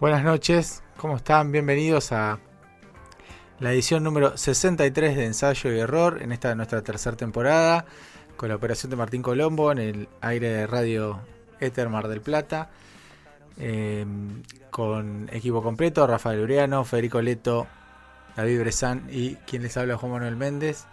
Buenas 0.00 0.22
noches, 0.22 0.84
¿cómo 0.96 1.16
están? 1.16 1.50
Bienvenidos 1.50 2.12
a 2.12 2.38
la 3.58 3.72
edición 3.72 4.04
número 4.04 4.36
63 4.36 5.16
de 5.16 5.24
Ensayo 5.26 5.72
y 5.74 5.80
Error 5.80 6.22
en 6.22 6.30
esta 6.30 6.54
nuestra 6.54 6.82
tercera 6.82 7.16
temporada 7.16 7.84
con 8.36 8.48
la 8.48 8.54
operación 8.54 8.90
de 8.90 8.96
Martín 8.96 9.22
Colombo 9.22 9.72
en 9.72 9.78
el 9.78 10.08
aire 10.20 10.50
de 10.50 10.66
Radio 10.68 11.18
Éter 11.58 11.88
Mar 11.88 12.06
del 12.06 12.20
Plata. 12.20 12.70
eh, 13.56 14.06
con 14.70 15.28
equipo 15.32 15.64
completo, 15.64 16.06
Rafael 16.06 16.42
Uriano, 16.42 16.84
Federico 16.84 17.20
Leto, 17.20 17.66
David 18.36 18.60
Bresan 18.60 19.08
y 19.10 19.34
quien 19.48 19.62
les 19.62 19.76
habla 19.76 19.96
Juan 19.96 20.12
Manuel 20.12 20.36
Méndez. 20.36 20.86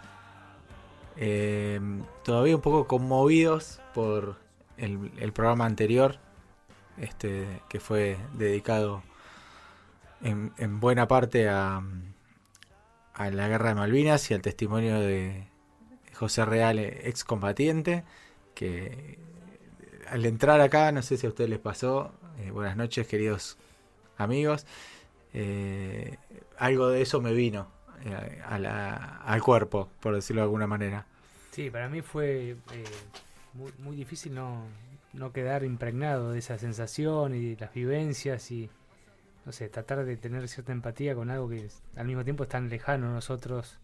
Eh, 1.16 1.80
todavía 2.24 2.56
un 2.56 2.62
poco 2.62 2.88
conmovidos 2.88 3.78
por 3.94 4.34
el 4.76 5.32
programa 5.32 5.64
anterior, 5.64 6.18
este, 6.98 7.60
que 7.68 7.80
fue 7.80 8.16
dedicado 8.34 9.02
en, 10.22 10.52
en 10.58 10.80
buena 10.80 11.08
parte 11.08 11.48
a, 11.48 11.82
la 13.18 13.48
guerra 13.48 13.70
de 13.70 13.74
Malvinas 13.76 14.30
y 14.30 14.34
al 14.34 14.42
testimonio 14.42 15.00
de 15.00 15.46
José 16.14 16.44
Real, 16.44 16.78
excombatiente, 16.78 18.04
que 18.54 19.18
al 20.08 20.24
entrar 20.26 20.60
acá, 20.60 20.92
no 20.92 21.02
sé 21.02 21.16
si 21.16 21.26
a 21.26 21.30
ustedes 21.30 21.50
les 21.50 21.58
pasó, 21.58 22.12
eh, 22.38 22.50
buenas 22.50 22.76
noches 22.76 23.06
queridos 23.06 23.56
amigos, 24.18 24.66
eh, 25.32 26.16
algo 26.58 26.88
de 26.88 27.02
eso 27.02 27.20
me 27.20 27.32
vino 27.32 27.68
eh, 28.04 28.42
al 28.44 29.42
cuerpo, 29.42 29.88
por 30.00 30.14
decirlo 30.14 30.42
de 30.42 30.44
alguna 30.44 30.66
manera. 30.66 31.06
Sí, 31.52 31.70
para 31.70 31.88
mí 31.88 32.02
fue 32.02 32.56
muy, 33.56 33.72
muy 33.78 33.96
difícil 33.96 34.34
no, 34.34 34.64
no 35.12 35.32
quedar 35.32 35.64
impregnado 35.64 36.32
de 36.32 36.38
esa 36.40 36.58
sensación 36.58 37.34
y 37.34 37.54
de 37.54 37.60
las 37.60 37.74
vivencias 37.74 38.50
y, 38.50 38.70
no 39.46 39.52
sé, 39.52 39.68
tratar 39.68 40.04
de 40.04 40.16
tener 40.16 40.48
cierta 40.48 40.72
empatía 40.72 41.14
con 41.14 41.30
algo 41.30 41.48
que 41.48 41.66
es- 41.66 41.82
al 41.96 42.06
mismo 42.06 42.24
tiempo 42.24 42.44
es 42.44 42.48
tan 42.50 42.68
lejano 42.68 43.08
a 43.08 43.12
nosotros, 43.12 43.78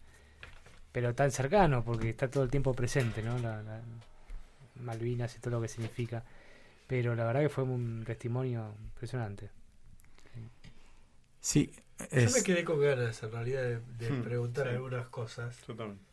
pero 0.91 1.15
tan 1.15 1.31
cercano 1.31 1.83
porque 1.83 2.09
está 2.09 2.29
todo 2.29 2.43
el 2.43 2.51
tiempo 2.51 2.73
presente, 2.73 3.21
¿no? 3.23 3.39
La, 3.39 3.61
la- 3.63 3.81
Malvinas 4.81 5.35
y 5.35 5.39
todo 5.39 5.55
lo 5.55 5.61
que 5.61 5.67
significa. 5.67 6.23
Pero 6.87 7.15
la 7.15 7.25
verdad 7.25 7.41
que 7.41 7.49
fue 7.49 7.63
un 7.65 8.03
testimonio 8.05 8.75
impresionante. 8.85 9.49
Sí, 11.41 11.71
Yo 11.99 12.07
es, 12.21 12.33
me 12.33 12.43
quedé 12.43 12.63
con 12.63 12.79
ganas 12.79 13.21
en 13.23 13.31
realidad 13.31 13.61
de, 13.63 13.79
de 13.79 14.13
Hmm, 14.13 14.21
preguntar 14.23 14.67
sí. 14.67 14.73
algunas 14.75 15.07
cosas. 15.09 15.55
Totalmente. 15.65 16.03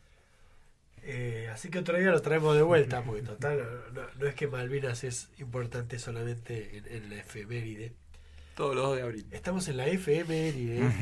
Eh, 1.13 1.49
así 1.53 1.71
que 1.71 1.79
otro 1.81 1.99
día 1.99 2.11
lo 2.11 2.23
traemos 2.23 2.57
de 2.57 2.63
vuelta, 2.63 3.03
porque 3.07 3.23
total, 3.23 3.59
no, 3.93 4.03
no 4.19 4.27
es 4.27 4.35
que 4.35 4.47
Malvinas 4.49 5.05
es 5.05 5.29
importante 5.39 5.99
solamente 5.99 6.77
en, 6.79 6.87
en 6.87 7.11
la 7.11 7.17
efeméride. 7.19 7.95
Todos 8.57 8.75
los 8.77 8.85
2 8.89 8.97
de 8.97 9.03
abril. 9.03 9.27
Estamos 9.31 9.69
en 9.69 9.77
la 9.79 9.87
efeméride. 9.89 10.81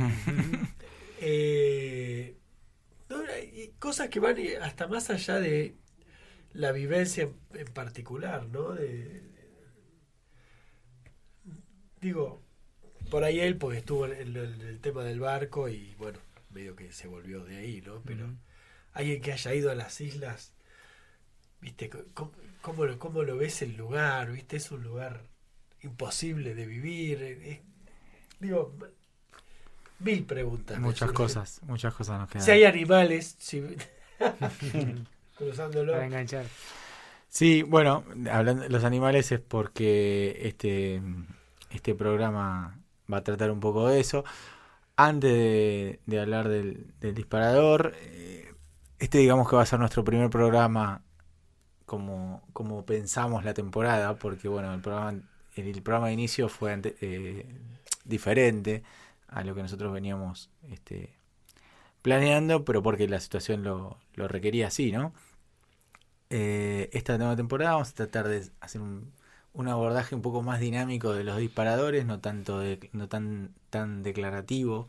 Eh, 1.20 2.36
no, 3.08 3.16
hay 3.34 3.72
cosas 3.80 4.08
que 4.08 4.20
van 4.20 4.36
hasta 4.62 4.86
más 4.86 5.10
allá 5.10 5.40
de 5.40 5.74
la 6.52 6.72
vivencia 6.72 7.24
en, 7.24 7.34
en 7.54 7.66
particular, 7.74 8.46
¿no? 8.48 8.70
De- 8.74 9.22
digo, 12.00 12.42
por 13.10 13.24
ahí 13.24 13.40
él 13.40 13.56
pues 13.56 13.78
estuvo 13.78 14.06
en 14.06 14.12
el, 14.12 14.36
en 14.36 14.60
el 14.62 14.80
tema 14.80 15.04
del 15.04 15.20
barco 15.20 15.68
y 15.68 15.94
bueno, 15.98 16.18
medio 16.50 16.76
que 16.76 16.92
se 16.92 17.08
volvió 17.08 17.44
de 17.44 17.56
ahí, 17.58 17.82
¿no? 17.82 18.02
Pero. 18.04 18.26
Alguien 18.92 19.20
que 19.22 19.32
haya 19.32 19.54
ido 19.54 19.70
a 19.70 19.74
las 19.74 20.00
islas, 20.00 20.52
¿viste? 21.60 21.90
¿Cómo, 22.14 22.32
cómo 22.62 22.84
lo, 22.86 22.98
cómo 22.98 23.22
lo 23.22 23.36
ves 23.36 23.62
el 23.62 23.76
lugar? 23.76 24.32
¿Viste? 24.32 24.56
Es 24.56 24.70
un 24.70 24.82
lugar 24.82 25.22
imposible 25.82 26.54
de 26.54 26.66
vivir. 26.66 27.22
es- 27.22 27.60
digo, 28.40 28.74
mil 30.00 30.24
preguntas. 30.24 30.78
muchas 30.78 31.12
cosas, 31.12 31.60
muchas 31.66 31.94
cosas 31.94 32.20
nos 32.20 32.28
quedan. 32.30 32.44
Si 32.44 32.50
hay 32.50 32.64
animales, 32.64 33.36
si... 33.38 33.62
cruzándolo. 35.36 35.92
Para 35.92 36.06
enganchar. 36.06 36.46
Sí, 37.28 37.62
bueno, 37.62 38.04
hablando 38.30 38.62
de 38.64 38.68
los 38.70 38.84
animales 38.84 39.30
es 39.32 39.40
porque 39.40 40.40
este, 40.42 41.02
este 41.70 41.94
programa 41.94 42.80
va 43.12 43.18
a 43.18 43.24
tratar 43.24 43.50
un 43.50 43.60
poco 43.60 43.88
de 43.88 44.00
eso. 44.00 44.24
Antes 44.96 45.32
de, 45.32 46.00
de 46.06 46.20
hablar 46.20 46.48
del, 46.48 46.92
del 47.00 47.14
disparador, 47.14 47.94
eh, 48.00 48.52
este 48.98 49.18
digamos 49.18 49.48
que 49.48 49.56
va 49.56 49.62
a 49.62 49.66
ser 49.66 49.78
nuestro 49.78 50.04
primer 50.04 50.30
programa 50.30 51.02
como, 51.86 52.42
como 52.52 52.84
pensamos 52.84 53.44
la 53.44 53.54
temporada, 53.54 54.18
porque 54.18 54.48
bueno, 54.48 54.74
el 54.74 54.80
programa, 54.80 55.20
el, 55.56 55.82
programa 55.82 56.08
de 56.08 56.12
inicio 56.14 56.48
fue 56.48 56.80
eh, 57.00 57.46
diferente 58.04 58.82
a 59.28 59.42
lo 59.44 59.54
que 59.54 59.62
nosotros 59.62 59.92
veníamos 59.92 60.50
este, 60.70 61.14
planeando, 62.02 62.64
pero 62.64 62.82
porque 62.82 63.08
la 63.08 63.20
situación 63.20 63.64
lo, 63.64 63.98
lo 64.14 64.28
requería 64.28 64.68
así, 64.68 64.92
¿no? 64.92 65.12
Eh, 66.30 66.90
esta 66.92 67.16
nueva 67.16 67.36
temporada 67.36 67.72
vamos 67.72 67.90
a 67.90 67.94
tratar 67.94 68.28
de 68.28 68.50
hacer 68.60 68.82
un, 68.82 69.12
un 69.54 69.68
abordaje 69.68 70.14
un 70.14 70.22
poco 70.22 70.42
más 70.42 70.60
dinámico 70.60 71.12
de 71.14 71.24
los 71.24 71.38
disparadores, 71.38 72.04
no 72.06 72.20
tanto 72.20 72.58
de, 72.60 72.90
no 72.92 73.08
tan 73.08 73.54
tan 73.70 74.02
declarativo 74.02 74.88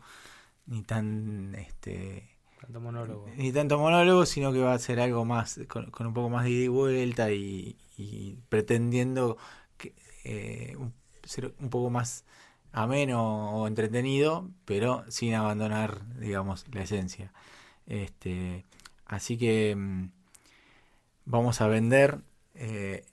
ni 0.66 0.82
tan 0.82 1.54
este 1.56 2.29
Tanto 2.60 2.80
monólogo. 2.80 3.26
ni 3.36 3.52
tanto 3.52 3.78
monólogo, 3.78 4.26
sino 4.26 4.52
que 4.52 4.60
va 4.60 4.74
a 4.74 4.78
ser 4.78 5.00
algo 5.00 5.24
más 5.24 5.60
con, 5.68 5.90
con 5.90 6.06
un 6.06 6.14
poco 6.14 6.28
más 6.28 6.44
de 6.44 6.50
ida 6.50 6.64
y 6.64 6.68
vuelta 6.68 7.32
y, 7.32 7.76
y 7.96 8.36
pretendiendo 8.48 9.36
que, 9.76 9.94
eh, 10.24 10.76
un- 10.76 10.92
ser 11.24 11.54
un 11.58 11.70
poco 11.70 11.90
más 11.90 12.24
ameno 12.72 13.52
o 13.56 13.66
entretenido, 13.66 14.48
pero 14.64 15.04
sin 15.08 15.34
abandonar, 15.34 16.02
digamos, 16.18 16.64
la 16.72 16.82
esencia. 16.82 17.32
Este, 17.86 18.64
así 19.06 19.36
que 19.38 19.74
mm, 19.76 20.10
vamos 21.24 21.60
a 21.60 21.66
vender 21.66 22.20
eh, 22.54 23.04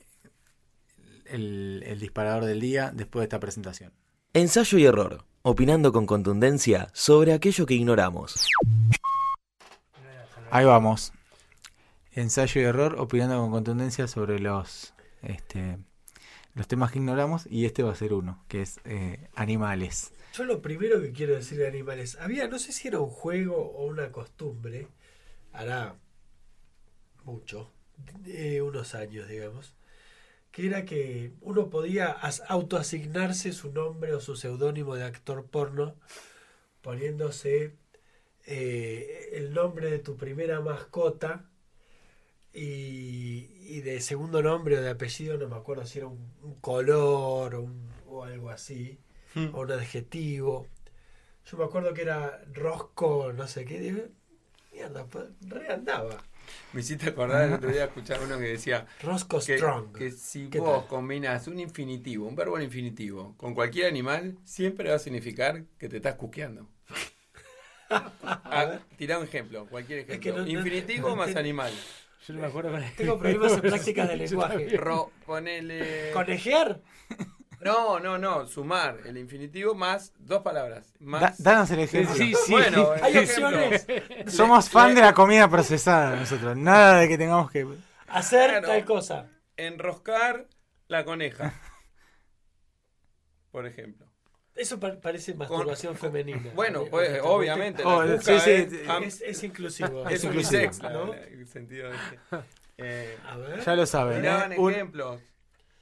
el, 1.25 1.83
el 1.85 1.99
disparador 1.99 2.45
del 2.45 2.59
día 2.59 2.91
después 2.93 3.21
de 3.21 3.25
esta 3.25 3.39
presentación. 3.39 3.91
Ensayo 4.33 4.77
y 4.77 4.85
error, 4.85 5.23
opinando 5.41 5.91
con 5.91 6.05
contundencia 6.05 6.89
sobre 6.93 7.33
aquello 7.33 7.65
que 7.65 7.73
ignoramos. 7.75 8.35
Ahí 10.51 10.65
vamos. 10.65 11.13
Ensayo 12.13 12.61
y 12.61 12.63
error, 12.65 12.95
opinando 12.99 13.37
con 13.39 13.51
contundencia 13.51 14.07
sobre 14.07 14.39
los 14.39 14.93
este, 15.21 15.77
los 16.55 16.67
temas 16.67 16.91
que 16.91 16.99
ignoramos 16.99 17.47
y 17.49 17.65
este 17.65 17.83
va 17.83 17.91
a 17.91 17.95
ser 17.95 18.13
uno, 18.13 18.43
que 18.47 18.61
es 18.63 18.79
eh, 18.85 19.29
animales. 19.35 20.13
Yo 20.33 20.45
lo 20.45 20.61
primero 20.61 21.01
que 21.01 21.11
quiero 21.11 21.35
decir 21.35 21.57
de 21.57 21.67
animales, 21.67 22.17
había, 22.19 22.47
no 22.47 22.59
sé 22.59 22.71
si 22.71 22.87
era 22.87 22.99
un 22.99 23.09
juego 23.09 23.55
o 23.57 23.85
una 23.87 24.11
costumbre, 24.11 24.87
hará 25.53 25.95
mucho, 27.23 27.71
unos 28.61 28.95
años, 28.95 29.27
digamos, 29.27 29.75
que 30.51 30.67
era 30.67 30.85
que 30.85 31.33
uno 31.41 31.69
podía 31.69 32.07
as- 32.11 32.43
autoasignarse 32.49 33.53
su 33.53 33.71
nombre 33.71 34.13
o 34.13 34.21
su 34.21 34.35
seudónimo 34.35 34.95
de 34.95 35.03
actor 35.05 35.45
porno 35.47 35.95
poniéndose 36.81 37.75
eh, 38.47 39.31
el 39.33 39.53
nombre 39.53 39.91
de 39.91 39.99
tu 39.99 40.17
primera 40.17 40.61
mascota 40.61 41.51
y, 42.53 43.47
y 43.77 43.81
de 43.81 43.99
segundo 44.01 44.41
nombre 44.41 44.77
o 44.77 44.81
de 44.81 44.89
apellido, 44.89 45.37
no 45.37 45.47
me 45.47 45.55
acuerdo 45.55 45.85
si 45.85 45.99
era 45.99 46.07
un, 46.07 46.33
un 46.43 46.55
color 46.55 47.55
o, 47.55 47.61
un- 47.63 47.89
o 48.07 48.23
algo 48.23 48.49
así, 48.49 48.99
o 49.51 49.61
un 49.61 49.71
adjetivo. 49.71 50.67
Yo 51.45 51.57
me 51.57 51.65
acuerdo 51.65 51.93
que 51.93 52.03
era 52.03 52.43
Rosco, 52.53 53.33
no 53.33 53.47
sé 53.47 53.65
qué, 53.65 54.11
mierda, 54.73 55.05
pues, 55.07 55.27
re 55.41 55.69
andaba. 55.73 56.25
Me 56.71 56.81
hiciste 56.81 57.09
acordar 57.09 57.45
el 57.45 57.53
otro 57.53 57.69
día 57.71 57.85
escuchar 57.85 58.21
uno 58.21 58.37
que 58.37 58.45
decía 58.45 58.87
Rosco 58.99 59.39
que, 59.43 59.71
Strong. 59.71 59.95
que 59.95 60.11
si 60.11 60.47
¿Qué 60.49 60.61
vos 60.61 60.85
tal? 60.85 60.87
combinas 60.87 61.47
un 61.47 61.59
infinitivo, 61.59 62.27
un 62.27 62.35
verbo 62.35 62.57
en 62.57 62.65
infinitivo, 62.65 63.35
con 63.37 63.53
cualquier 63.55 63.87
animal, 63.87 64.37
siempre 64.45 64.89
va 64.89 64.95
a 64.97 64.99
significar 64.99 65.65
que 65.79 65.89
te 65.89 65.97
estás 65.97 66.15
cuqueando. 66.15 66.69
Ah, 68.23 68.79
tirá 68.97 69.17
un 69.19 69.25
ejemplo, 69.25 69.65
cualquier 69.67 69.99
ejemplo. 69.99 70.19
que 70.21 70.31
no- 70.31 70.37
no- 70.45 70.47
infinitivo 70.47 71.09
no 71.09 71.15
más 71.15 71.35
animal. 71.35 71.71
Yo 72.27 72.33
no 72.33 72.41
me 72.41 72.47
acuerdo 72.47 72.71
con 72.71 72.83
el- 72.83 72.93
Tengo 72.95 73.17
problemas 73.19 73.53
en 73.53 73.61
prácticas 73.61 74.07
de 74.09 74.17
lenguaje. 74.17 74.77
Ro, 74.77 75.11
ponele. 75.25 76.11
¿Conejear? 76.11 76.81
No, 77.61 77.99
no, 77.99 78.17
no, 78.17 78.45
sumar 78.47 78.97
el 79.05 79.17
infinitivo 79.17 79.73
más 79.73 80.13
dos 80.19 80.41
palabras. 80.43 80.93
Da- 80.99 81.33
danos 81.39 81.71
el 81.71 81.79
ejemplo. 81.79 82.13
Sí, 82.15 82.33
sí. 82.45 82.51
Bueno, 82.51 82.91
Hay 83.01 83.17
opciones. 83.17 83.87
Somos 84.27 84.69
fan 84.69 84.93
de 84.93 85.01
la 85.01 85.13
comida 85.13 85.49
procesada 85.49 86.15
nosotros. 86.15 86.55
Nada 86.55 86.99
de 86.99 87.07
que 87.07 87.17
tengamos 87.17 87.49
que... 87.51 87.65
Hacer 88.07 88.49
Claro. 88.51 88.67
tal 88.67 88.85
cosa. 88.85 89.29
Enroscar 89.57 90.47
la 90.87 91.03
coneja. 91.03 91.53
Por 93.51 93.65
ejemplo. 93.65 94.06
Eso 94.57 94.79
pa- 94.79 94.99
parece 94.99 95.33
masturbación 95.35 95.95
femenina. 95.95 96.51
Bueno, 96.55 96.85
pues 96.89 97.19
obviamente. 97.23 97.83
Oh, 97.85 98.03
la 98.03 98.17
sí, 98.19 98.31
cuca 98.31 98.39
sí, 98.41 98.51
es, 98.51 98.73
Es, 99.03 99.21
es 99.21 99.43
inclusivo. 99.43 100.05
es 100.09 100.23
unisex, 100.23 100.81
¿no? 100.81 101.13
el 101.13 101.47
sentido 101.47 101.89
de 101.89 101.95
este. 101.95 102.19
Eh, 102.79 103.17
A 103.25 103.37
ver. 103.37 103.65
Ya 103.65 103.75
lo 103.75 103.85
saben. 103.87 104.21
tiraban 104.21 104.51
¿eh? 104.53 104.59
Un- 104.59 104.71
ejemplos. 104.71 105.19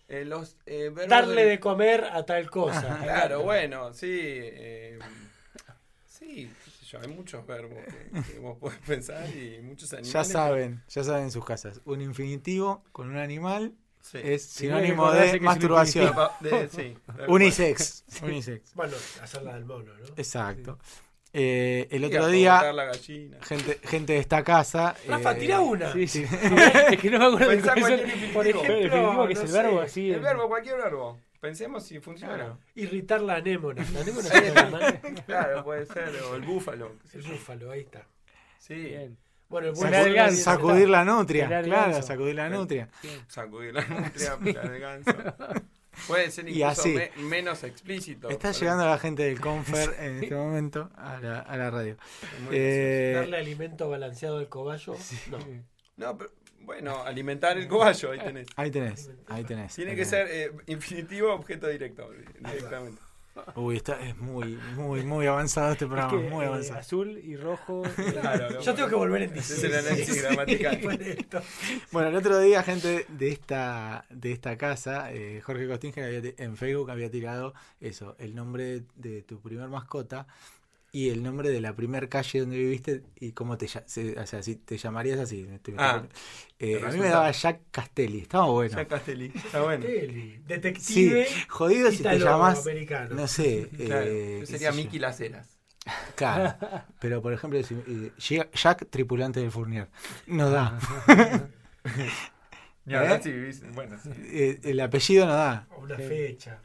Eh, 0.07 0.23
los 0.23 0.55
eh, 0.65 0.93
Darle 1.09 1.43
de 1.43 1.59
comer 1.59 2.05
a 2.05 2.25
tal 2.25 2.49
cosa. 2.49 2.99
Claro, 3.03 3.41
bueno, 3.43 3.93
sí. 3.93 4.07
eh, 4.13 4.99
sí, 6.07 6.49
qué 6.63 6.71
sé 6.71 6.85
yo, 6.85 6.99
hay 7.01 7.07
muchos 7.09 7.45
verbos 7.45 7.79
que, 7.83 8.33
que 8.33 8.39
vos 8.39 8.57
podés 8.57 8.77
pensar 8.79 9.27
y 9.35 9.59
muchos 9.61 9.91
animales. 9.93 10.13
Ya 10.13 10.23
saben, 10.23 10.83
ya 10.87 11.03
saben 11.03 11.23
en 11.23 11.31
sus 11.31 11.43
casas. 11.43 11.81
Un 11.85 12.01
infinitivo 12.01 12.83
con 12.91 13.09
un 13.09 13.17
animal 13.17 13.73
Sí. 14.05 14.19
es 14.21 14.43
Sí, 14.45 14.67
no 14.67 14.77
sinónimo 14.77 15.11
de 15.11 15.39
masturbación. 15.39 16.15
De- 16.39 16.69
sí. 16.69 16.95
Unisex. 17.27 18.05
Unisex. 18.21 18.75
Bueno, 18.75 18.95
hacerla 19.21 19.55
del 19.55 19.65
mono, 19.65 19.91
¿no? 19.93 20.05
Exacto. 20.15 20.77
Eh, 21.33 21.87
el 21.89 22.05
otro 22.05 22.27
día, 22.27 22.71
la 22.71 22.93
gente, 23.41 23.79
gente 23.83 24.13
de 24.13 24.19
esta 24.19 24.43
casa. 24.43 24.95
Rafa, 25.07 25.31
eh, 25.33 25.39
tira 25.39 25.59
una. 25.59 25.91
Sí, 25.91 26.07
sí. 26.07 26.23
es 26.91 26.99
que 26.99 27.09
no 27.09 27.19
me 27.19 27.25
acuerdo 27.25 27.47
Pensá 27.47 27.73
cualquier 27.73 28.33
por 28.33 28.47
ejemplo, 28.47 29.27
que 29.27 29.33
es 29.33 29.39
no 29.39 29.45
el 29.45 29.47
sé. 29.49 29.53
verbo 29.63 29.81
así. 29.81 30.11
El 30.11 30.21
verbo, 30.21 30.47
cualquier 30.47 30.77
verbo. 30.77 31.19
Pensemos 31.41 31.83
si 31.83 31.99
funciona. 31.99 32.35
Claro. 32.35 32.59
Irritar 32.75 33.21
la 33.21 33.35
anémona. 33.35 33.85
La 33.91 34.01
anémona 34.01 34.29
animal. 34.29 35.01
Claro, 35.25 35.63
puede 35.63 35.85
ser. 35.87 36.09
O 36.31 36.35
el 36.35 36.43
búfalo. 36.43 36.93
El 37.11 37.21
búfalo, 37.23 37.71
ahí 37.71 37.81
está. 37.81 38.07
Sí. 38.59 38.75
Bien. 38.75 39.17
Bueno, 39.49 39.67
el 39.67 40.13
ganso. 40.13 40.41
sabe. 40.43 40.57
Sacudir 40.57 40.89
la 40.89 41.05
nutria. 41.05 41.47
Claro, 41.47 41.67
ganso. 41.69 42.01
sacudir 42.01 42.35
la 42.35 42.49
nutria. 42.49 42.89
Sacudir 43.27 43.73
la 43.73 43.81
nutria, 43.87 44.37
pilar 44.37 44.65
el 44.73 44.79
ganso. 44.79 45.11
Puede 46.07 46.29
ser 46.29 46.45
Y 46.49 46.59
incluso 46.61 46.81
así. 46.81 46.93
me- 46.93 47.11
menos 47.23 47.63
explícito. 47.63 48.29
Está 48.29 48.49
pero 48.49 48.59
llegando 48.59 48.85
la 48.85 48.97
gente 48.97 49.23
del 49.23 49.39
Confer 49.39 49.95
en 49.99 50.23
este 50.23 50.35
momento 50.35 50.89
a 50.97 51.19
la, 51.21 51.39
a 51.39 51.55
la 51.55 51.71
radio. 51.71 51.95
Eh, 52.51 53.13
Darle 53.15 53.37
alimento 53.37 53.89
balanceado 53.89 54.39
al 54.39 54.49
cobayo. 54.49 54.95
No. 55.31 55.37
No, 55.95 56.17
pero 56.17 56.31
bueno, 56.59 57.01
alimentar 57.03 57.57
el 57.57 57.67
cobayo, 57.69 58.11
ahí 58.11 58.19
tenés. 58.19 58.47
ahí 58.57 58.71
tenés, 58.71 59.09
ahí 59.27 59.43
tenés. 59.45 59.73
Tiene 59.73 59.91
ahí 59.91 59.97
que 59.97 60.05
tenés. 60.05 60.09
ser 60.09 60.27
eh, 60.29 60.51
infinitivo 60.67 61.31
objeto 61.33 61.67
directo, 61.67 62.09
directamente. 62.39 63.01
Uy, 63.55 63.77
está, 63.77 64.01
es 64.01 64.17
muy, 64.17 64.57
muy, 64.75 65.03
muy 65.03 65.27
avanzado 65.27 65.73
este 65.73 65.85
Es 65.85 65.89
programa, 65.91 66.11
que, 66.21 66.29
muy 66.29 66.45
eh, 66.45 66.47
avanzado. 66.47 66.79
azul 66.79 67.17
y 67.17 67.35
rojo. 67.35 67.83
Claro, 68.21 68.49
no, 68.51 68.61
Yo 68.61 68.73
tengo 68.73 68.89
que 68.89 68.95
volver 68.95 69.21
en 69.23 69.37
Ese 69.37 69.39
es 69.39 69.61
diciembre. 69.61 69.79
el 69.79 69.85
análisis 69.87 70.23
gramatical. 70.23 70.79
Bueno, 71.91 72.09
el 72.09 72.15
otro 72.15 72.39
día, 72.39 72.63
gente 72.63 73.05
de 73.09 73.29
esta, 73.29 74.05
de 74.09 74.31
esta 74.31 74.57
casa, 74.57 75.11
eh, 75.13 75.41
Jorge 75.41 75.67
Costinger 75.67 76.03
había 76.05 76.21
ti- 76.21 76.33
en 76.37 76.55
Facebook 76.57 76.89
había 76.91 77.09
tirado 77.11 77.53
eso, 77.79 78.15
el 78.19 78.35
nombre 78.35 78.83
de 78.95 79.21
tu 79.23 79.39
primer 79.41 79.67
mascota 79.69 80.27
y 80.95 81.09
el 81.09 81.21
nombre 81.23 81.49
de 81.49 81.59
la 81.59 81.75
primer 81.75 82.07
calle 82.07 82.39
donde 82.39 82.57
viviste 82.57 83.03
y 83.19 83.33
cómo 83.33 83.57
te, 83.57 83.67
se- 83.67 84.17
o 84.17 84.25
sea, 84.25 84.41
si 84.41 84.55
te 84.55 84.77
llamarías 84.77 85.19
así. 85.19 85.45
Estoy- 85.51 85.75
Ah, 85.77 86.03
Eh, 86.57 86.81
a 86.81 86.87
mí 86.89 86.99
me 86.99 87.09
daba 87.09 87.29
Jack 87.31 87.63
Castelli, 87.69 88.19
estaba 88.19 88.45
bueno. 88.45 88.77
Ya 88.77 88.87
Castelli. 88.87 89.31
Está 89.35 89.61
bueno. 89.61 89.83
Teli, 89.85 90.21
Sí, 90.31 90.41
Detective. 90.47 91.27
jodido 91.49 91.91
si 91.91 92.01
te 92.01 92.09
americano. 92.09 93.13
no 93.13 93.27
sé, 93.27 93.67
Claro, 93.75 94.05
eh, 94.07 94.37
yo 94.39 94.45
sería. 94.45 94.71
Mickey 94.71 94.99
Las 94.99 95.19
Heras. 95.19 95.59
Claro, 96.15 96.55
pero 97.01 97.21
por 97.21 97.33
ejemplo, 97.33 97.61
si, 97.61 97.73
eh, 97.75 98.11
Jack- 98.17 98.51
Jack, 98.53 98.89
tripulante 98.89 99.41
del 99.41 99.51
Fournier, 99.51 99.89
no 100.27 100.49
da. 100.49 100.79
¿Eh? 102.87 103.19
sí 103.21 103.31
vivís- 103.31 103.73
Bueno, 103.73 103.97
sí. 104.01 104.09
Eh, 104.27 104.59
el 104.63 104.79
apellido 104.79 105.25
no 105.25 105.33
da. 105.33 105.67
O 105.71 105.81
Una 105.81 105.97
fecha. 105.97 106.61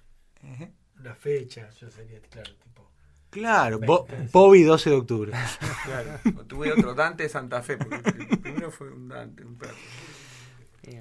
Una 0.99 1.15
fecha. 1.15 1.69
Yo 1.81 1.91
sería, 1.91 2.21
claro, 2.21 2.50
tipo. 2.62 2.90
Claro, 3.31 3.79
Bo-. 3.79 4.06
Bobby 4.32 4.62
12 4.65 4.91
de 4.91 4.97
octubre. 4.97 5.32
Claro. 5.85 6.21
O 6.38 6.44
tuve 6.44 6.73
otro 6.73 6.94
Dante 6.94 7.25
de 7.25 7.29
Santa 7.29 7.62
Fe, 7.62 7.77
porque 7.77 8.11
el 8.11 8.38
primero 8.41 8.71
fue 8.71 8.91
un 8.93 9.09
Dante, 9.09 9.44
un 9.44 9.56
perro. 9.56 9.75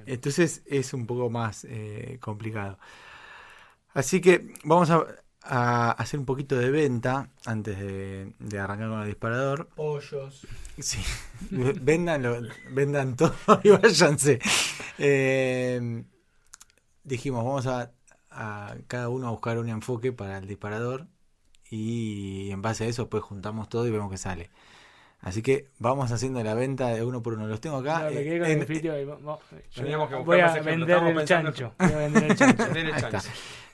Entonces 0.05 0.61
es 0.65 0.93
un 0.93 1.05
poco 1.07 1.29
más 1.29 1.65
eh, 1.69 2.17
complicado. 2.21 2.77
Así 3.93 4.21
que 4.21 4.53
vamos 4.63 4.89
a, 4.89 5.05
a 5.41 5.91
hacer 5.91 6.19
un 6.19 6.25
poquito 6.25 6.55
de 6.57 6.69
venta 6.69 7.31
antes 7.45 7.79
de, 7.79 8.33
de 8.39 8.59
arrancar 8.59 8.89
con 8.89 9.01
el 9.01 9.07
disparador. 9.07 9.69
Pollos. 9.75 10.47
Sí, 10.77 10.99
vendan, 11.51 12.23
vendan 12.71 13.15
todo 13.15 13.33
y 13.63 13.69
váyanse. 13.69 14.39
Eh, 14.97 16.03
dijimos, 17.03 17.43
vamos 17.43 17.67
a, 17.67 17.91
a 18.29 18.75
cada 18.87 19.09
uno 19.09 19.27
a 19.27 19.31
buscar 19.31 19.57
un 19.57 19.69
enfoque 19.69 20.11
para 20.11 20.37
el 20.37 20.47
disparador 20.47 21.07
y 21.69 22.49
en 22.51 22.61
base 22.61 22.85
a 22.85 22.87
eso 22.87 23.09
pues 23.09 23.23
juntamos 23.23 23.69
todo 23.69 23.87
y 23.87 23.91
vemos 23.91 24.09
que 24.11 24.17
sale. 24.17 24.49
Así 25.21 25.41
que 25.41 25.67
vamos 25.79 26.11
haciendo 26.11 26.41
la 26.43 26.53
venta 26.53 26.87
de 26.89 27.03
uno 27.03 27.21
por 27.21 27.33
uno. 27.33 27.45
Los 27.47 27.59
tengo 27.59 27.77
acá. 27.77 28.09
Me 28.09 28.23
quedé 28.23 28.39
con 28.39 28.47
en- 28.49 28.65
Teníamos 29.75 30.09
que 30.09 30.15
voy 30.15 30.39
a 30.39 30.53
vender 30.61 30.89
el 31.17 31.25
chancho. 31.25 31.73
Voy 31.77 31.91
a 31.93 31.97
vender 31.97 32.23
el 32.23 32.35
chancho. 32.37 32.65
Tener 32.67 32.85
el 32.85 32.93
Ahí 32.93 32.97
está. 32.97 33.11
chance. 33.11 33.29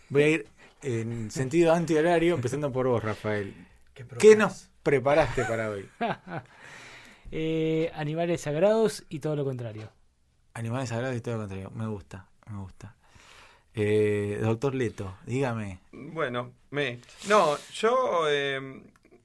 Voy 0.10 0.24
a 0.24 0.28
ir 0.30 0.48
en 0.82 1.30
sentido 1.32 1.72
antihorario, 1.74 2.36
empezando 2.36 2.72
por 2.72 2.88
vos, 2.88 3.04
Rafael. 3.04 3.54
¿Qué, 3.94 4.06
¿Qué 4.20 4.36
nos 4.36 4.70
preparaste 4.84 5.46
para 5.46 5.70
hoy? 5.70 5.88
Eh, 7.32 7.92
animales 7.96 8.42
sagrados 8.42 9.04
y 9.10 9.20
todo 9.20 9.36
lo 9.36 9.44
contrario. 9.44 9.90
Animales 10.54 10.90
sagrados 10.90 11.18
y 11.18 11.22
todo 11.22 11.34
lo 11.36 11.40
contrario. 11.42 11.72
Me 11.76 11.88
gusta, 11.88 12.28
me 12.50 12.60
gusta. 12.60 12.96
Eh, 13.74 14.38
doctor 14.42 14.74
Leto, 14.76 15.18
dígame. 15.26 15.80
Bueno, 15.92 16.52
me. 16.76 17.00
No, 17.28 17.58
yo 17.74 18.26
eh, 18.30 18.82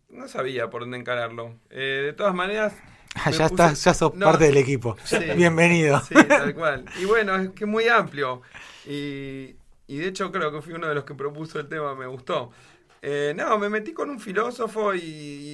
no 0.09 0.29
sabía 0.29 0.71
por 0.71 0.83
dónde 0.83 0.97
encararlo. 0.99 1.55
Eh, 1.69 2.03
de 2.07 2.13
todas 2.15 2.35
maneras. 2.35 2.73
Ah, 3.17 3.31
ya 3.31 3.47
puse- 3.49 3.55
estás, 3.55 3.85
ya 3.85 3.93
sos 3.95 4.15
No, 4.15 4.27
parte 4.27 4.45
del 4.47 4.57
equipo. 4.57 4.97
sí. 5.05 5.19
Bienvenido. 5.37 6.01
Sí, 6.09 6.15
tal 6.29 6.55
cual. 6.55 6.85
Y 7.01 7.05
bueno, 7.05 7.35
es 7.37 7.51
que 7.51 7.65
es 7.65 7.71
muy 7.71 7.89
amplio. 7.89 8.41
Y, 8.87 9.57
y 9.89 9.97
de 9.99 10.07
hecho 10.07 10.31
creo 10.33 10.53
que 10.53 10.63
fui 10.63 10.73
uno 10.73 10.87
de 10.89 10.95
los 10.95 11.05
que 11.05 11.15
propuso 11.15 11.59
el 11.61 11.69
tema, 11.69 11.95
me 11.95 12.07
gustó. 12.07 12.51
Eh, 13.03 13.35
no, 13.37 13.59
me 13.59 13.69
metí 13.69 13.93
con 13.93 14.11
un 14.11 14.21
filósofo 14.21 14.95
y, 14.95 15.01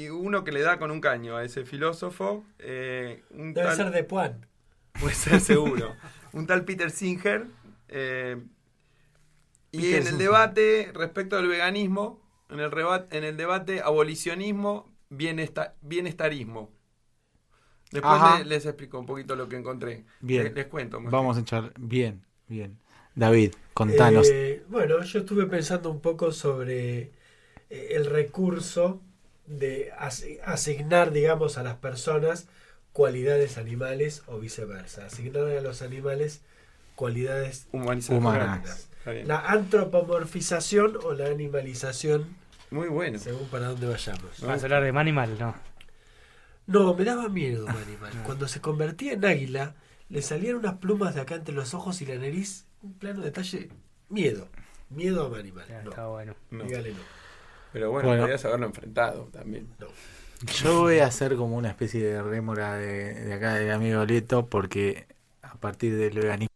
y 0.04 0.08
uno 0.10 0.44
que 0.44 0.52
le 0.52 0.60
da 0.62 0.78
con 0.78 0.90
un 0.90 1.00
caño 1.00 1.36
a 1.36 1.44
ese 1.44 1.64
filósofo. 1.64 2.44
eh, 2.58 3.22
un 3.30 3.54
Debe 3.54 3.68
tal- 3.68 3.76
ser 3.76 3.90
de 3.90 4.04
Puan. 4.04 4.46
Puede 5.00 5.14
ser 5.14 5.40
seguro. 5.40 5.94
un 6.32 6.46
tal 6.46 6.64
Peter 6.64 6.90
Singer. 6.90 7.46
eh, 7.88 8.36
y 9.72 9.94
en 9.94 10.06
el 10.06 10.18
debate 10.18 10.90
respecto 10.94 11.36
al 11.36 11.48
veganismo, 11.48 12.20
en 12.50 12.60
el, 12.60 12.70
reba- 12.70 13.06
en 13.10 13.24
el 13.24 13.36
debate 13.36 13.80
abolicionismo, 13.80 14.88
bienesta- 15.10 15.74
bienestarismo. 15.82 16.70
Después 17.90 18.14
Ajá. 18.14 18.38
le- 18.40 18.44
les 18.46 18.66
explico 18.66 18.98
un 18.98 19.06
poquito 19.06 19.36
lo 19.36 19.48
que 19.48 19.56
encontré. 19.56 20.04
Bien. 20.20 20.44
Les, 20.44 20.54
les 20.54 20.66
cuento. 20.66 21.00
más 21.00 21.12
Vamos 21.12 21.36
a 21.36 21.40
echar. 21.40 21.72
Bien, 21.78 22.24
bien. 22.48 22.78
David, 23.14 23.52
contanos. 23.74 24.28
Eh, 24.30 24.64
bueno, 24.68 25.02
yo 25.02 25.20
estuve 25.20 25.46
pensando 25.46 25.90
un 25.90 26.00
poco 26.00 26.32
sobre 26.32 27.12
eh, 27.70 27.88
el 27.92 28.06
recurso 28.06 29.00
de 29.46 29.90
as- 29.98 30.24
asignar, 30.44 31.12
digamos, 31.12 31.56
a 31.58 31.62
las 31.62 31.76
personas 31.76 32.48
cualidades 32.92 33.56
animales 33.58 34.22
o 34.26 34.38
viceversa. 34.38 35.06
Asignar 35.06 35.44
a 35.48 35.60
los 35.60 35.80
animales 35.82 36.42
cualidades 36.94 37.68
Humanizar. 37.72 38.16
Humanas. 38.16 38.88
La 39.24 39.40
antropomorfización 39.40 40.98
o 41.04 41.12
la 41.14 41.26
animalización, 41.26 42.26
Muy 42.70 42.88
bueno. 42.88 43.18
según 43.18 43.46
para 43.48 43.68
dónde 43.68 43.86
vayamos. 43.86 44.40
Vamos 44.40 44.62
a 44.62 44.66
hablar 44.66 44.82
de 44.82 44.92
Manimal, 44.92 45.38
¿no? 45.38 45.54
No, 46.66 46.94
me 46.94 47.04
daba 47.04 47.28
miedo 47.28 47.64
un 47.66 47.70
animal. 47.70 48.12
Cuando 48.24 48.48
se 48.48 48.60
convertía 48.60 49.12
en 49.12 49.24
águila, 49.24 49.74
le 50.08 50.20
salían 50.22 50.56
unas 50.56 50.74
plumas 50.78 51.14
de 51.14 51.20
acá 51.20 51.36
entre 51.36 51.54
los 51.54 51.74
ojos 51.74 52.00
y 52.02 52.06
la 52.06 52.16
nariz. 52.16 52.66
Un 52.82 52.94
plano 52.94 53.22
detalle. 53.22 53.68
Miedo. 54.08 54.48
Miedo 54.90 55.24
a 55.24 55.28
un 55.28 55.38
animal. 55.38 55.64
Ya, 55.68 55.82
No, 55.82 55.90
Está 55.90 56.06
bueno. 56.08 56.34
No. 56.50 56.64
dígale 56.64 56.90
no. 56.92 56.98
Pero 57.72 57.90
bueno, 57.92 58.08
Bueno. 58.08 58.22
podrías 58.22 58.44
haberlo 58.44 58.66
enfrentado 58.66 59.24
también. 59.32 59.68
Yo 60.62 60.80
voy 60.80 60.98
a 60.98 61.06
hacer 61.06 61.36
como 61.36 61.56
una 61.56 61.68
especie 61.68 62.02
de 62.02 62.22
rémora 62.22 62.74
de, 62.74 63.14
de 63.14 63.32
acá 63.34 63.54
del 63.54 63.70
amigo 63.70 64.04
Leto, 64.04 64.46
porque 64.46 65.06
a 65.42 65.54
partir 65.54 65.96
del 65.96 66.14
veganismo 66.18 66.48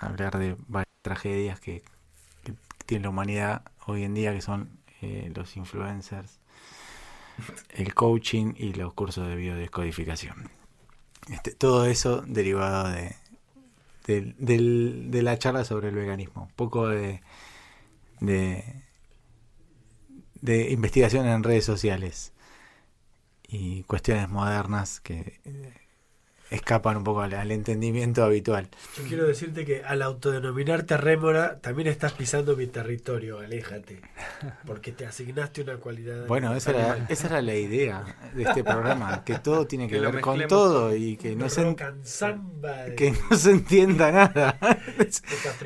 hablar 0.00 0.38
de 0.38 0.56
varias 0.68 0.88
tragedias 1.02 1.60
que, 1.60 1.82
que 2.44 2.54
tiene 2.86 3.04
la 3.04 3.10
humanidad 3.10 3.62
hoy 3.86 4.04
en 4.04 4.14
día, 4.14 4.32
que 4.34 4.40
son 4.42 4.70
eh, 5.02 5.30
los 5.34 5.56
influencers, 5.56 6.38
el 7.70 7.94
coaching 7.94 8.54
y 8.56 8.72
los 8.74 8.94
cursos 8.94 9.26
de 9.28 9.36
biodescodificación. 9.36 10.50
Este, 11.30 11.52
todo 11.52 11.86
eso 11.86 12.22
derivado 12.22 12.88
de, 12.90 13.16
del- 14.06 14.34
del- 14.38 15.10
de 15.10 15.22
la 15.22 15.38
charla 15.38 15.64
sobre 15.64 15.88
el 15.88 15.94
veganismo. 15.94 16.44
Un 16.44 16.54
poco 16.56 16.88
de, 16.88 17.22
de, 18.20 18.64
de 20.40 20.70
investigación 20.70 21.26
en 21.26 21.42
redes 21.42 21.64
sociales 21.64 22.32
y 23.48 23.82
cuestiones 23.84 24.28
modernas 24.28 25.00
que 25.00 25.40
eh, 25.44 25.74
escapan 26.50 26.96
un 26.98 27.04
poco 27.04 27.20
al, 27.22 27.34
al 27.34 27.50
entendimiento 27.52 28.24
habitual. 28.24 28.68
Yo 28.96 29.04
quiero 29.04 29.26
decirte 29.26 29.64
que 29.64 29.82
al 29.84 30.02
autodenominarte 30.02 30.96
rémora, 30.96 31.58
también 31.60 31.88
estás 31.88 32.12
pisando 32.12 32.56
mi 32.56 32.66
territorio, 32.66 33.38
aléjate. 33.40 34.00
Porque 34.66 34.92
te 34.92 35.06
asignaste 35.06 35.62
una 35.62 35.76
cualidad. 35.76 36.26
Bueno, 36.26 36.54
esa 36.54 36.70
era, 36.70 37.06
esa 37.08 37.26
era 37.26 37.42
la 37.42 37.54
idea 37.54 38.30
de 38.34 38.42
este 38.44 38.64
programa, 38.64 39.24
que 39.24 39.38
todo 39.38 39.66
tiene 39.66 39.88
que, 39.88 39.96
Que 39.96 40.00
ver 40.00 40.20
con 40.20 40.46
todo 40.46 40.94
y 40.96 41.16
que 41.16 41.34
no 41.36 41.48
se, 41.48 41.64
de- 41.64 42.94
que 42.96 43.12
no 43.30 43.36
se 43.36 43.50
entienda 43.50 44.10
nada. 44.12 44.58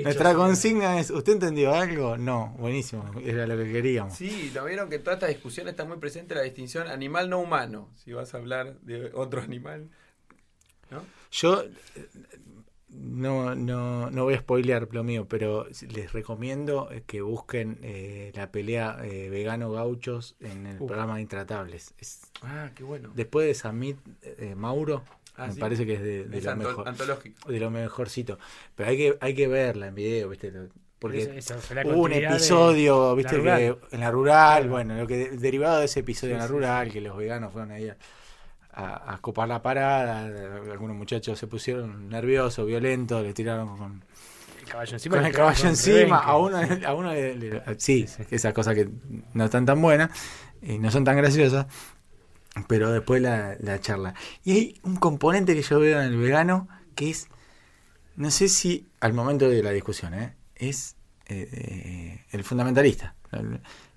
Nuestra 0.02 0.34
consigna 0.34 0.98
es, 0.98 1.10
¿usted 1.10 1.34
entendió 1.34 1.74
algo? 1.74 2.16
No, 2.16 2.54
buenísimo, 2.58 3.10
era 3.24 3.46
lo 3.46 3.56
que 3.56 3.70
queríamos. 3.72 4.14
Sí, 4.16 4.50
lo 4.54 4.64
vieron 4.64 4.88
que 4.88 4.96
en 4.96 5.02
toda 5.04 5.14
esta 5.14 5.26
discusión 5.26 5.68
está 5.68 5.84
muy 5.84 5.98
presente 5.98 6.34
la 6.34 6.42
distinción 6.42 6.88
animal 6.88 7.30
no 7.30 7.38
humano. 7.40 7.90
Si 7.96 8.12
vas 8.12 8.34
a 8.34 8.38
hablar 8.38 8.78
de 8.80 9.10
otro 9.14 9.40
animal. 9.42 9.88
¿No? 10.92 11.02
Yo 11.30 11.62
eh, 11.62 12.08
no, 12.90 13.54
no, 13.54 14.10
no 14.10 14.24
voy 14.24 14.34
a 14.34 14.38
spoilear 14.40 14.86
lo 14.92 15.02
mío, 15.02 15.26
pero 15.26 15.66
les 15.94 16.12
recomiendo 16.12 16.90
que 17.06 17.22
busquen 17.22 17.78
eh, 17.82 18.32
la 18.34 18.52
pelea 18.52 18.98
eh, 19.02 19.30
vegano 19.30 19.70
gauchos 19.72 20.36
en 20.40 20.66
el 20.66 20.76
programa 20.76 21.20
Intratables. 21.20 21.94
Es- 21.98 22.20
Ah, 22.42 22.70
qué 22.74 22.84
bueno. 22.84 23.10
después 23.14 23.46
de 23.46 23.54
Samit 23.54 23.96
eh, 24.22 24.54
Mauro, 24.54 25.02
Ah, 25.36 25.46
me 25.46 25.54
¿sí? 25.54 25.60
parece 25.60 25.86
que 25.86 25.94
es 25.94 26.02
de, 26.02 26.24
de 26.26 26.38
Es 26.38 26.44
lo 26.44 26.56
mejor. 26.56 26.86
antológico. 26.86 27.50
de 27.50 27.58
lo 27.58 27.70
mejorcito. 27.70 28.38
Pero 28.74 28.90
hay 28.90 28.96
que, 28.98 29.16
hay 29.18 29.34
que 29.34 29.48
verla 29.48 29.86
en 29.86 29.94
video, 29.94 30.28
¿viste? 30.28 30.52
Porque 30.98 31.40
hubo 31.86 32.02
un 32.02 32.10
de- 32.10 32.18
episodio, 32.26 33.16
¿viste? 33.16 33.38
la 33.38 33.56
que 33.56 33.76
en 33.92 34.00
la 34.00 34.10
rural, 34.10 34.58
Claro. 34.64 34.70
bueno, 34.70 34.94
lo 34.98 35.06
que 35.06 35.30
derivado 35.30 35.78
de 35.78 35.86
ese 35.86 36.00
episodio 36.00 36.32
Sí, 36.32 36.34
en 36.34 36.38
la 36.40 36.46
sí, 36.46 36.52
rural, 36.52 36.92
que 36.92 37.00
los 37.00 37.16
veganos 37.16 37.50
fueron 37.50 37.70
ahí 37.72 37.88
a, 37.88 37.96
a- 38.72 39.14
a 39.14 39.18
copar 39.18 39.48
la 39.48 39.62
parada, 39.62 40.24
algunos 40.70 40.96
muchachos 40.96 41.38
se 41.38 41.46
pusieron 41.46 42.08
nerviosos, 42.08 42.66
violentos, 42.66 43.22
le 43.22 43.32
tiraron 43.34 43.76
con, 43.76 44.04
El 44.60 44.68
caballo 44.68 44.92
encima. 44.94 45.16
con 45.16 45.26
el 45.26 45.32
caballo 45.32 45.68
a 46.16 46.36
uno, 46.38 46.58
a 46.86 46.94
uno 46.94 47.12
le- 47.12 47.34
le- 47.36 47.62
sí, 47.78 48.06
esas 48.30 48.52
cosas 48.54 48.74
que 48.74 48.88
no 49.34 49.44
están 49.44 49.66
tan 49.66 49.80
buenas 49.82 50.10
y 50.62 50.78
no 50.78 50.90
son 50.90 51.04
tan 51.04 51.16
graciosas, 51.16 51.66
pero 52.68 52.90
después 52.92 53.20
la, 53.22 53.56
la 53.60 53.80
charla. 53.80 54.14
Y 54.44 54.52
hay 54.52 54.80
un 54.84 54.96
componente 54.96 55.54
que 55.54 55.62
yo 55.62 55.78
veo 55.80 56.00
en 56.00 56.08
el 56.08 56.16
vegano 56.16 56.68
que 56.94 57.10
es, 57.10 57.28
no 58.16 58.30
sé 58.30 58.48
si 58.48 58.88
al 59.00 59.12
momento 59.14 59.48
de 59.48 59.62
la 59.62 59.70
discusión, 59.70 60.14
¿eh? 60.14 60.34
es 60.54 60.96
eh, 61.28 61.48
eh, 61.52 62.24
el 62.30 62.44
fundamentalista. 62.44 63.14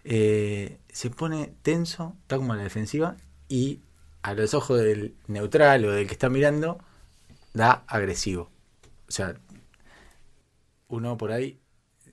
Eh, 0.04 0.78
se 0.90 1.10
pone 1.10 1.54
tenso, 1.62 2.16
está 2.22 2.38
como 2.38 2.54
a 2.54 2.56
la 2.56 2.64
defensiva 2.64 3.16
y 3.50 3.82
a 4.26 4.34
los 4.34 4.56
ojos 4.56 4.80
del 4.82 5.14
neutral 5.28 5.86
o 5.86 5.92
del 5.92 6.08
que 6.08 6.14
está 6.14 6.30
mirando 6.30 6.80
da 7.54 7.84
agresivo. 7.86 8.50
O 9.08 9.12
sea, 9.12 9.36
uno 10.88 11.16
por 11.16 11.32
ahí, 11.32 11.60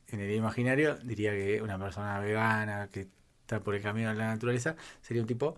en 0.09 0.21
el 0.21 0.31
imaginario, 0.35 0.97
diría 0.97 1.33
que 1.33 1.63
una 1.63 1.79
persona 1.79 2.21
vegana 2.21 2.91
que 2.93 3.09
está 3.41 3.61
por 3.61 3.75
el 3.75 3.81
camino 3.81 4.11
de 4.11 4.17
la 4.17 4.27
naturaleza 4.27 4.77
sería 5.01 5.23
un 5.23 5.27
tipo 5.27 5.57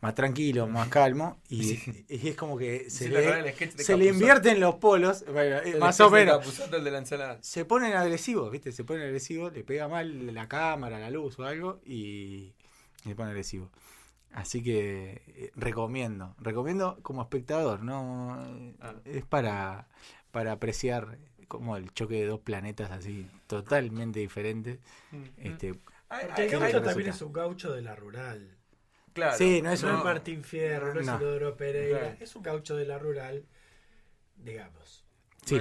más 0.00 0.16
tranquilo, 0.16 0.66
más 0.66 0.88
calmo 0.88 1.38
y, 1.48 1.78
y 2.08 2.30
es 2.30 2.36
como 2.36 2.58
que 2.58 2.90
se, 2.90 3.04
Sí, 3.04 3.10
le, 3.10 3.54
se 3.54 3.96
invierten 3.96 4.58
los 4.58 4.74
polos, 4.74 5.24
bueno, 5.32 5.58
El 5.60 5.78
más 5.78 6.00
o 6.00 6.10
menos. 6.10 6.68
De 6.68 7.16
la. 7.16 7.38
Se 7.42 7.64
ponen 7.64 7.92
agresivos, 7.92 8.50
¿viste? 8.50 8.72
Se 8.72 8.82
ponen 8.82 9.04
agresivos, 9.04 9.52
le 9.52 9.62
pega 9.62 9.86
mal 9.86 10.34
la 10.34 10.48
cámara, 10.48 10.98
la 10.98 11.10
luz 11.10 11.38
o 11.38 11.44
algo 11.44 11.80
y, 11.86 12.54
y 13.04 13.08
se 13.08 13.14
pone 13.14 13.30
agresivo. 13.30 13.70
Así 14.32 14.62
que 14.62 15.22
eh, 15.26 15.50
recomiendo, 15.56 16.34
recomiendo 16.38 16.98
como 17.02 17.22
espectador, 17.22 17.82
¿no? 17.82 18.34
Ah. 18.80 18.94
Es 19.04 19.24
para, 19.24 19.88
para 20.30 20.52
apreciar 20.52 21.18
como 21.48 21.76
el 21.76 21.92
choque 21.92 22.14
de 22.14 22.26
dos 22.26 22.40
planetas 22.40 22.90
así 22.92 23.28
totalmente 23.48 24.20
diferentes. 24.20 24.78
Este, 25.36 25.74
Ay, 26.08 26.26
Porque 26.26 26.42
ay, 26.42 26.44
el 26.44 26.50
¿qué 26.50 26.56
gaucho 26.58 26.66
resulta? 26.66 26.88
también 26.90 27.10
es 27.10 27.22
un 27.22 27.32
gaucho 27.32 27.72
de 27.72 27.82
la 27.82 27.96
rural. 27.96 28.56
Claro. 29.12 29.36
Sí, 29.36 29.60
no 29.62 29.72
es 29.72 29.82
No, 29.82 29.90
un- 29.90 29.98
es 29.98 30.04
Martín 30.04 30.44
Fierro, 30.44 30.94
no, 30.94 31.00
es 31.00 31.06
No. 31.06 31.16
Inodoro 31.16 31.56
Pereira. 31.56 31.98
Claro. 31.98 32.16
Es 32.20 32.36
un 32.36 32.42
gaucho 32.44 32.76
de 32.76 32.86
la 32.86 32.98
rural, 32.98 33.44
digamos. 34.36 35.04
Sí. 35.44 35.58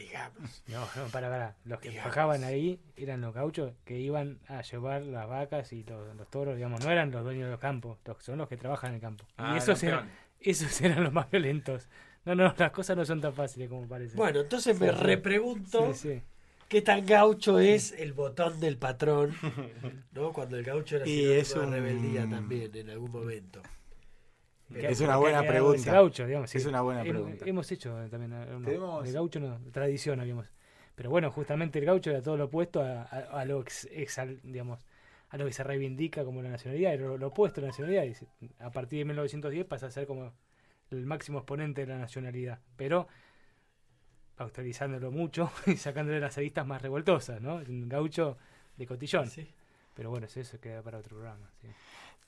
Digamos. 0.00 0.62
No, 0.68 0.80
no, 0.96 1.08
para, 1.10 1.28
para. 1.28 1.56
Los 1.64 1.78
que 1.80 1.90
Digamos. 1.90 2.08
bajaban 2.10 2.44
ahí 2.44 2.80
eran 2.96 3.20
los 3.20 3.34
gauchos 3.34 3.74
que 3.84 3.98
iban 3.98 4.38
a 4.48 4.62
llevar 4.62 5.02
las 5.02 5.28
vacas 5.28 5.72
y 5.72 5.84
los, 5.84 6.16
los 6.16 6.28
toros, 6.30 6.56
digamos, 6.56 6.84
no 6.84 6.90
eran 6.90 7.10
los 7.10 7.22
dueños 7.22 7.44
de 7.46 7.50
los 7.52 7.60
campos, 7.60 7.98
los- 8.06 8.22
son 8.22 8.38
los 8.38 8.48
que 8.48 8.56
trabajan 8.56 8.90
en 8.90 8.94
el 8.96 9.00
campo. 9.00 9.24
Ah, 9.36 9.52
y 9.54 9.58
esos 9.58 9.82
eran, 9.82 10.10
esos 10.40 10.80
eran 10.80 11.04
los 11.04 11.12
más 11.12 11.30
violentos. 11.30 11.88
No, 12.24 12.34
no, 12.34 12.54
las 12.56 12.70
cosas 12.70 12.96
no 12.96 13.04
son 13.04 13.20
tan 13.20 13.34
fáciles 13.34 13.68
como 13.68 13.86
parece. 13.88 14.16
Bueno, 14.16 14.40
entonces 14.40 14.78
me 14.80 14.88
Sí, 14.90 14.94
repregunto 14.96 15.92
sí, 15.94 16.14
sí. 16.16 16.22
qué 16.68 16.82
tan 16.82 17.04
gaucho 17.06 17.58
es 17.58 17.92
el 17.92 18.12
botón 18.12 18.60
del 18.60 18.76
patrón, 18.78 19.34
¿no? 20.12 20.32
Cuando 20.32 20.56
el 20.56 20.64
gaucho 20.64 20.96
era 20.96 21.06
Y 21.08 21.24
es 21.32 21.54
de 21.54 21.60
un- 21.60 21.72
rebeldía 21.72 22.28
también 22.28 22.74
en 22.76 22.90
algún 22.90 23.10
momento. 23.10 23.62
¿Qué- 24.72 24.86
Es 24.88 25.00
una 25.00 25.16
buena 25.16 25.42
pregunta. 25.42 25.92
gaucho, 25.92 26.26
digamos, 26.26 26.50
sí. 26.50 26.58
Es 26.58 26.66
una 26.66 26.80
buena 26.82 27.02
pregunta. 27.02 27.44
Hemos 27.46 27.70
hecho 27.72 27.94
también 28.10 28.30
Tenemos- 28.64 29.04
de 29.04 29.12
gaucho, 29.12 29.40
no, 29.40 29.58
tradición 29.72 30.20
habíamos. 30.20 30.50
Pero 30.94 31.10
bueno, 31.10 31.30
justamente 31.30 31.78
el 31.78 31.84
gaucho 31.86 32.10
era 32.10 32.20
todo 32.22 32.36
lo 32.36 32.44
opuesto 32.44 32.82
a, 32.82 33.02
a- 33.02 33.40
a 33.40 33.44
lo 33.44 33.60
ex- 33.62 33.88
exal- 33.90 34.40
digamos, 34.42 34.86
a 35.30 35.36
lo 35.38 35.46
que 35.46 35.52
se 35.52 35.62
reivindica 35.64 36.24
como 36.24 36.42
la 36.42 36.50
nacionalidad, 36.50 36.92
era 36.94 37.04
lo, 37.06 37.16
lo 37.18 37.28
opuesto 37.28 37.60
a 37.60 37.62
la 37.62 37.68
nacionalidad. 37.68 38.04
Y 38.04 38.14
a 38.58 38.70
partir 38.70 38.98
de 39.00 39.04
1910 39.06 39.64
pasa 39.66 39.86
a 39.86 39.90
ser 39.90 40.06
como 40.06 40.32
el 40.90 41.06
máximo 41.06 41.38
exponente 41.38 41.82
de 41.82 41.86
la 41.86 41.98
nacionalidad. 41.98 42.58
Pero 42.76 43.08
actualizándolo 44.36 45.10
mucho 45.10 45.50
y 45.66 45.76
sacándole 45.76 46.20
las 46.20 46.36
aristas 46.38 46.66
más 46.66 46.80
revoltosas, 46.82 47.40
¿no? 47.40 47.56
Un 47.56 47.88
gaucho 47.88 48.38
de 48.76 48.86
cotillón. 48.86 49.26
Sí. 49.28 49.46
Pero 49.94 50.10
bueno, 50.10 50.26
eso 50.26 50.60
queda 50.60 50.82
para 50.82 50.98
otro 50.98 51.16
programa. 51.16 51.50
sí. 51.60 51.68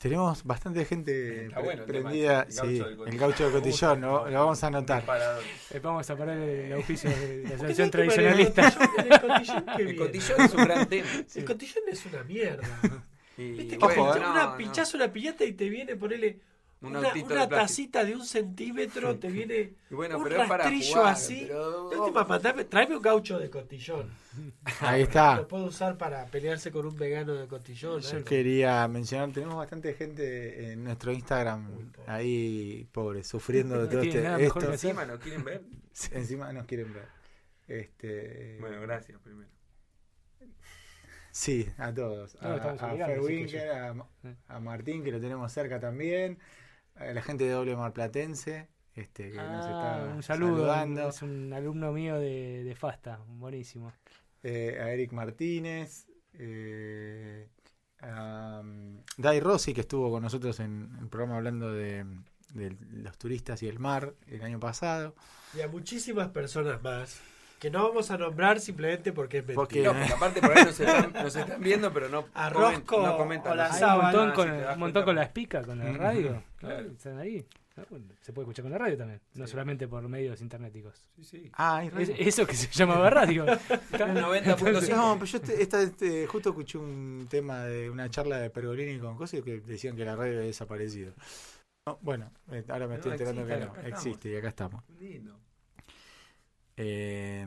Tenemos 0.03 0.43
bastante 0.45 0.85
gente 0.85 1.45
Está 1.47 1.55
pre- 1.57 1.65
bueno 1.65 1.83
el 1.85 1.87
tema 1.93 2.09
prendida. 2.11 2.43
el 2.43 2.53
sí, 2.53 2.57
gaucho 2.59 2.73
del 2.73 2.97
cotillón. 2.97 3.09
el 3.09 3.19
gaucho 3.19 3.47
de 3.47 3.53
cotillón, 3.53 4.01
lo, 4.01 4.29
lo 4.31 4.39
vamos 4.41 4.65
a 4.65 4.67
anotar. 4.67 5.05
Eh, 5.71 5.81
vamos 5.81 6.11
a 6.11 6.17
parar 6.17 6.37
el 6.39 6.73
auspicio 6.75 7.09
de 7.11 7.17
la 7.17 7.23
¿Por 7.27 7.49
qué 7.49 7.55
asociación 7.55 7.87
no 7.87 7.91
tradicionalista. 7.93 8.69
El 9.79 9.97
cotillón, 9.97 10.41
El 10.41 10.45
es 10.47 10.55
un 10.55 10.65
gran 10.65 10.89
tema. 10.89 11.09
El 11.35 11.45
cotillón 11.45 11.85
es 11.91 12.07
una 12.07 12.23
mierda. 12.25 12.81
Y, 13.39 13.53
Viste 13.53 13.79
que 13.79 13.85
eh. 13.87 13.89
pincha- 13.89 14.17
una, 14.31 14.45
no, 14.45 14.57
pinchás 14.59 14.93
una 14.93 15.11
piñata 15.11 15.45
y 15.47 15.53
te 15.55 15.71
viene, 15.71 15.97
ponele 15.97 16.39
Un 16.83 16.97
una, 16.97 17.09
autito 17.09 17.27
una 17.33 17.47
de 17.47 17.55
tacita 17.57 18.05
de 18.05 18.15
un 18.17 18.25
centímetro, 18.27 19.17
te 19.19 19.29
viene 19.29 19.75
Y 19.91 19.95
bueno, 19.95 20.19
un 20.19 20.25
pero 20.25 20.43
es 20.43 20.49
para 20.49 20.65
rastrillo 20.65 20.95
jugar, 20.97 21.13
así. 21.13 21.45
pero- 21.47 21.91
De 21.91 21.97
última, 21.97 22.27
mandame- 22.27 22.69
tráeme 22.69 22.97
un 22.97 23.03
gaucho 23.03 23.39
de 23.39 23.49
cotillón. 23.51 24.11
Ahí 24.81 25.03
está. 25.03 25.37
Lo 25.37 25.47
puedo 25.49 25.67
usar 25.67 25.97
para 25.97 26.27
pelearse 26.27 26.73
con 26.73 26.87
un 26.87 26.97
vegano 26.97 27.35
de 27.35 27.47
cotillón. 27.47 28.01
Yo 28.01 28.11
algo. 28.11 28.25
quería 28.25 28.89
mencionar, 28.89 29.31
tenemos 29.33 29.55
bastante 29.57 29.95
gente 29.95 30.73
en 30.73 30.83
nuestro 30.85 31.13
Instagram 31.13 31.93
ahí, 32.07 32.89
pobre, 32.93 33.23
sufriendo 33.25 33.77
de 33.77 33.85
No 33.85 33.91
todo 33.91 34.03
este, 34.03 34.23
nada 34.23 34.41
esto. 34.41 34.73
Encima 34.73 35.05
nos 35.05 35.21
quieren 35.21 35.45
ver. 35.45 35.63
Encima 36.13 36.53
nos 36.53 36.67
quieren 36.67 36.93
ver. 36.93 37.07
Este, 37.69 38.57
Bueno, 38.61 38.81
gracias 38.81 39.21
primero. 39.21 39.49
Sí, 41.31 41.67
a 41.79 41.93
todos. 41.95 42.37
No, 42.43 42.49
a 42.49 42.53
a 42.53 42.57
obligados, 42.57 42.81
Fer 42.81 43.19
así 43.19 43.27
que 43.27 43.35
Winker, 43.35 43.71
a, 43.71 43.95
a 44.49 44.61
Martín, 44.61 45.03
que 45.03 45.11
lo 45.13 45.21
tenemos 45.21 45.51
cerca 45.51 45.81
también. 45.81 46.39
A 46.97 47.07
la 47.13 47.23
gente 47.23 47.45
de 47.45 47.51
Doble 47.51 47.75
Marplatense, 47.77 48.69
este, 48.95 49.31
que 49.31 49.37
nos 49.39 49.67
Ah, 49.67 49.99
está 50.05 50.15
un 50.15 50.23
saludo. 50.23 50.57
saludando. 50.67 51.09
Es 51.09 51.23
un 51.23 51.53
alumno 51.53 51.93
mío 51.93 52.19
de, 52.19 52.63
de 52.65 52.75
Fasta. 52.75 53.21
Buenísimo. 53.27 53.93
eh, 54.45 54.79
a 54.81 54.91
Eric 54.93 55.13
Martínez, 55.13 56.07
eh, 56.35 57.49
a 58.01 58.61
um, 58.63 59.01
Dai 59.17 59.39
Rossi, 59.41 59.73
que 59.73 59.83
estuvo 59.83 60.11
con 60.11 60.23
nosotros 60.23 60.59
en 60.61 60.91
el 61.01 61.09
programa 61.09 61.37
hablando 61.37 61.73
de, 61.73 62.05
de 62.53 62.77
los 62.91 63.17
turistas 63.19 63.63
y 63.63 63.69
el 63.69 63.79
mar 63.79 64.15
el 64.27 64.43
año 64.43 64.59
pasado. 64.59 65.15
Y 65.57 65.61
a 65.61 65.69
muchísimas 65.69 66.29
personas 66.31 66.83
más 66.83 67.21
que 67.63 67.71
no 67.71 67.85
vamos 67.89 68.11
a 68.11 68.19
nombrar 68.19 68.59
simplemente 68.59 69.13
porque 69.13 69.39
es 69.39 69.47
mentira. 69.47 69.55
Porque- 69.55 69.83
No, 69.85 69.93
porque 69.93 70.13
aparte 70.13 70.41
por 70.41 70.59
ahí 70.59 70.65
nos 70.65 70.81
están, 70.81 71.13
nos 71.13 71.37
están 71.37 71.61
viendo, 71.61 71.93
pero 71.93 72.09
no, 72.09 72.27
A 72.35 72.51
comen- 72.51 72.73
Rosco 72.73 73.07
no 73.07 73.17
comentan. 73.17 73.53
o 73.53 73.55
la 73.55 73.73
Hay 73.73 73.79
sábana, 73.79 74.09
un 74.09 74.27
montón, 74.27 74.33
con, 74.35 74.51
un 74.73 74.79
montón 74.81 75.15
la 75.15 75.23
espica, 75.23 75.63
con 75.63 75.79
la 75.79 75.93
radio. 75.93 76.43
Claro. 76.63 76.91
Están 76.91 77.19
ahí. 77.19 77.45
Ah, 77.77 77.83
Se 78.21 78.33
puede 78.33 78.45
escuchar 78.47 78.65
con 78.65 78.73
la 78.73 78.79
radio 78.79 78.97
también, 78.99 79.21
no 79.35 79.47
solamente 79.47 79.87
por 79.89 80.07
medios 80.09 80.41
internéticos. 80.41 81.09
Sí, 81.17 81.25
sí. 81.25 81.51
Ah, 81.55 81.85
Es- 81.85 81.93
radio. 81.93 82.15
eso 82.19 82.47
que 82.49 82.55
se 82.57 82.69
llamaba 82.73 83.09
radio. 83.11 83.47
El 83.47 83.59
90.5. 84.01 84.89
No, 84.91 85.15
pero 85.15 85.25
yo 85.27 85.37
este- 85.39 85.63
esta, 85.63 85.81
este, 85.83 86.27
justo 86.27 86.49
escuché 86.51 86.79
un 86.79 87.29
tema 87.31 87.61
de 87.65 87.89
una 87.91 88.11
charla 88.11 88.39
de 88.39 88.51
Pergolini 88.51 88.99
con 88.99 89.17
cosas 89.17 89.41
que 89.43 89.61
decían 89.61 89.95
que 89.97 90.05
la 90.05 90.17
radio 90.17 90.33
había 90.39 90.47
desaparecido. 90.49 91.15
No, 91.87 91.99
bueno, 92.03 92.29
eh, 92.51 92.65
ahora 92.69 92.87
me 92.87 92.95
No, 92.95 92.95
estoy 92.97 93.13
enterando 93.13 93.43
existe, 93.43 93.61
que 93.61 93.81
no, 93.83 93.89
existe 93.89 94.31
y 94.33 94.37
acá 94.37 94.49
estamos. 94.49 94.83
Lindo. 95.01 95.39
Eh, 96.85 97.47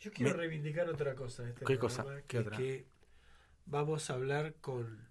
Yo 0.00 0.12
quiero 0.12 0.32
Me- 0.32 0.36
reivindicar 0.38 0.88
otra 0.88 1.14
cosa. 1.14 1.48
Este 1.48 1.64
¿Qué 1.64 1.76
programa, 1.76 2.02
cosa? 2.04 2.16
que 2.22 2.26
¿Qué 2.26 2.38
otra? 2.38 2.56
que 2.56 2.86
vamos 3.66 4.10
a 4.10 4.14
hablar 4.14 4.54
con 4.60 5.06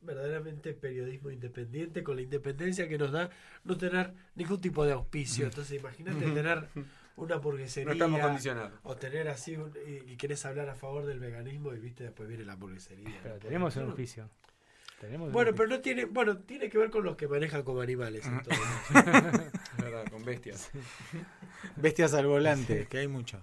verdaderamente 0.00 0.74
periodismo 0.74 1.30
independiente 1.30 2.02
con 2.02 2.16
la 2.16 2.22
independencia 2.22 2.86
que 2.88 2.98
nos 2.98 3.10
da 3.10 3.30
no 3.64 3.76
tener 3.78 4.12
ningún 4.34 4.60
tipo 4.60 4.84
de 4.84 4.92
auspicio. 4.92 5.46
Entonces, 5.46 5.80
imagínate 5.80 6.24
tener 6.30 6.68
una 7.16 7.36
hamburguesería 7.36 7.86
No 7.86 7.92
estamos 7.92 8.20
condicionados. 8.20 8.78
o 8.82 8.96
tener 8.96 9.28
así 9.28 9.56
un- 9.56 9.72
y, 9.86 10.12
y 10.12 10.16
querés 10.16 10.44
hablar 10.44 10.68
a 10.68 10.74
favor 10.74 11.06
del 11.06 11.20
veganismo 11.20 11.72
y 11.74 11.78
viste 11.78 12.04
después 12.04 12.28
viene 12.28 12.44
la 12.44 12.52
hamburguesería. 12.54 13.18
Pero 13.22 13.38
tenemos 13.38 13.74
un 13.76 13.88
No. 13.88 13.94
Tenemos 15.04 15.30
Bueno, 15.32 15.52
pero 15.54 15.68
no 15.68 15.80
tiene, 15.80 16.06
bueno, 16.06 16.38
tiene 16.38 16.70
que 16.70 16.78
ver 16.78 16.90
con 16.90 17.04
los 17.04 17.14
que 17.14 17.28
manejan 17.28 17.62
como 17.62 17.82
animales. 17.82 18.24
en 18.24 18.40
todo 18.42 18.54
caso. 18.54 19.42
Es 19.76 19.84
verdad, 19.84 20.04
con 20.10 20.24
bestias. 20.24 20.70
Bestias 21.76 22.14
al 22.14 22.26
volante, 22.26 22.86
que 22.88 22.98
hay 22.98 23.08
mucho. 23.08 23.38